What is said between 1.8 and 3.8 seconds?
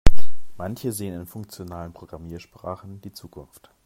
Programmiersprachen die Zukunft.